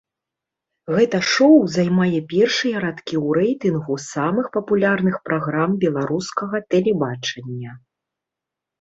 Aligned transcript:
Гэта 0.95 1.19
шоу 1.33 1.57
займае 1.75 2.19
першыя 2.33 2.77
радкі 2.87 3.15
ў 3.25 3.37
рэйтынгу 3.41 4.01
самых 4.09 4.45
папулярных 4.59 5.15
праграм 5.31 5.69
беларускага 5.87 6.67
тэлебачання. 6.75 7.71